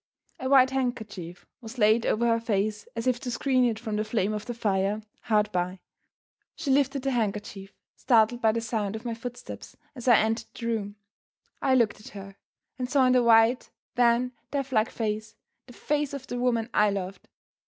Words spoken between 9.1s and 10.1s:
footsteps as